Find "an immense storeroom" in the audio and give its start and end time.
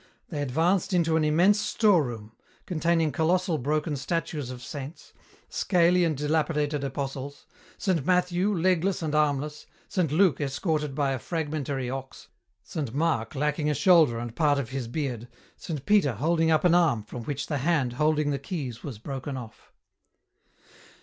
1.15-2.35